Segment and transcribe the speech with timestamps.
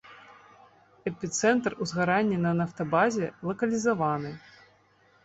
[1.11, 4.31] Эпіцэнтр узгарання на нафтабазе лакалізаваны.